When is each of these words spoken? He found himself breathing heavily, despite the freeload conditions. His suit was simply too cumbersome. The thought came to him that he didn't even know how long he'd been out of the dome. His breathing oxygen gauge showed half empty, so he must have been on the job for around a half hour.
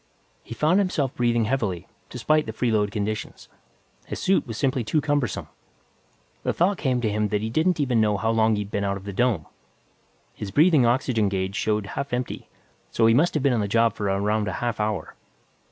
He 0.43 0.55
found 0.55 0.79
himself 0.79 1.13
breathing 1.13 1.45
heavily, 1.45 1.85
despite 2.09 2.47
the 2.47 2.53
freeload 2.53 2.89
conditions. 2.89 3.47
His 4.07 4.19
suit 4.19 4.47
was 4.47 4.57
simply 4.57 4.83
too 4.83 4.99
cumbersome. 4.99 5.47
The 6.41 6.53
thought 6.53 6.79
came 6.79 7.01
to 7.01 7.11
him 7.11 7.27
that 7.27 7.43
he 7.43 7.51
didn't 7.51 7.79
even 7.79 8.01
know 8.01 8.17
how 8.17 8.31
long 8.31 8.55
he'd 8.55 8.71
been 8.71 8.83
out 8.83 8.97
of 8.97 9.03
the 9.03 9.13
dome. 9.13 9.45
His 10.33 10.49
breathing 10.49 10.87
oxygen 10.87 11.29
gauge 11.29 11.55
showed 11.55 11.85
half 11.85 12.13
empty, 12.13 12.49
so 12.89 13.05
he 13.05 13.13
must 13.13 13.35
have 13.35 13.43
been 13.43 13.53
on 13.53 13.59
the 13.61 13.67
job 13.67 13.93
for 13.93 14.05
around 14.07 14.47
a 14.47 14.53
half 14.53 14.79
hour. 14.79 15.13